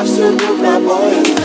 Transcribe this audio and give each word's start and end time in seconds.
Absolute 0.00 0.38
bad 0.62 0.82
boy. 0.82 1.39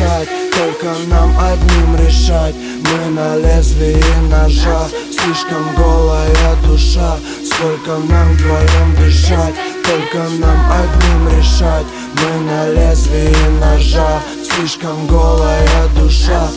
дышать 0.00 0.28
Только 0.52 0.94
нам 1.08 1.30
одним 1.38 1.96
решать. 1.96 2.54
Мы 2.54 3.10
на 3.10 3.36
лезвии 3.36 4.02
ножа 4.28 4.88
Слишком 5.10 5.74
голая 5.76 6.56
душа. 6.66 7.16
Сколько 7.44 7.98
нам 8.08 8.32
вдвоем 8.32 8.96
дышать 8.96 9.54
Только 9.84 10.28
нам 10.38 10.58
одним 10.72 11.38
решать. 11.38 11.86
Мы 12.14 12.44
на 12.44 12.68
лезвии 12.68 13.60
ножа 13.60 14.20
Слишком 14.42 15.06
голая 15.06 15.88
душа. 15.96 16.48